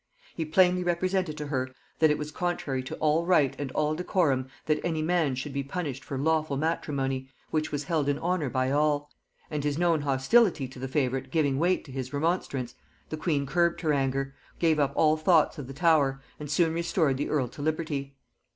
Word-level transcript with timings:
He 0.35 0.45
plainly 0.45 0.83
represented 0.83 1.37
to 1.37 1.45
her, 1.49 1.69
that 1.99 2.09
it 2.09 2.17
was 2.17 2.31
contrary 2.31 2.81
to 2.81 2.95
all 2.95 3.23
right 3.23 3.55
and 3.59 3.71
all 3.73 3.93
decorum 3.93 4.47
that 4.65 4.83
any 4.83 5.03
man 5.03 5.35
should 5.35 5.53
be 5.53 5.61
punished 5.61 6.03
for 6.03 6.17
lawful 6.17 6.57
matrimony, 6.57 7.29
which 7.51 7.71
was 7.71 7.83
held 7.83 8.09
in 8.09 8.17
honor 8.17 8.49
by 8.49 8.71
all; 8.71 9.11
and 9.51 9.63
his 9.63 9.77
known 9.77 10.01
hostility 10.01 10.67
to 10.69 10.79
the 10.79 10.87
favorite 10.87 11.29
giving 11.29 11.59
weight 11.59 11.85
to 11.85 11.91
his 11.91 12.13
remonstrance, 12.13 12.73
the 13.09 13.15
queen 13.15 13.45
curbed 13.45 13.81
her 13.81 13.93
anger, 13.93 14.33
gave 14.57 14.79
up 14.79 14.91
all 14.95 15.17
thoughts 15.17 15.59
of 15.59 15.67
the 15.67 15.71
Tower, 15.73 16.19
and 16.39 16.49
soon 16.49 16.73
restored 16.73 17.17
the 17.17 17.29
earl 17.29 17.47
to 17.49 17.61
liberty. 17.61 18.15